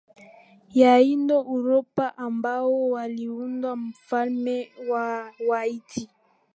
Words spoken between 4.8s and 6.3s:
wa Wahiti